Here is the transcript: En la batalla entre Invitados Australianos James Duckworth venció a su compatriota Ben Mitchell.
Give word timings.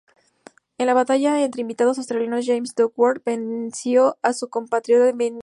En 0.79 0.87
la 0.87 0.95
batalla 0.95 1.43
entre 1.43 1.61
Invitados 1.61 1.99
Australianos 1.99 2.47
James 2.47 2.73
Duckworth 2.75 3.21
venció 3.23 4.17
a 4.23 4.33
su 4.33 4.49
compatriota 4.49 5.15
Ben 5.15 5.37
Mitchell. 5.37 5.39